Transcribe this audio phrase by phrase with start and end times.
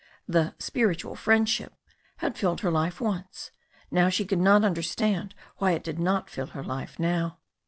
[0.27, 1.75] The ''spiritual friend ship"
[2.17, 3.51] had filled her life once.
[4.09, 7.37] She could not understand why it did not fill her life now.